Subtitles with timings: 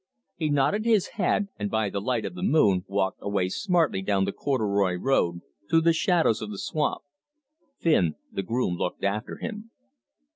[0.35, 4.25] He nodded his head, and by the light of the moon walked away smartly down
[4.25, 7.03] the corduroy road through the shadows of the swamp.
[7.77, 9.69] Finn the groom looked after him.